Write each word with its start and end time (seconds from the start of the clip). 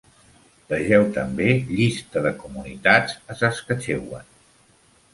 Vegeu 0.71 1.05
també 1.17 1.51
llista 1.73 2.25
de 2.29 2.33
comunitats 2.47 3.17
a 3.35 3.39
Saskatchewan. 3.45 4.31